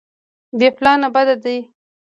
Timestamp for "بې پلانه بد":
0.57-1.27